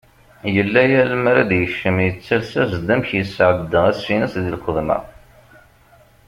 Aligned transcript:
Yella 0.55 0.83
yal 0.91 1.11
mi 1.21 1.27
ara 1.31 1.49
d-yekcem 1.49 1.97
yettales-as- 2.05 2.75
d 2.87 2.89
amek 2.93 3.09
yesɛedda 3.13 3.79
ass-ines 3.91 4.33
di 4.43 4.51
lxedma. 4.57 4.99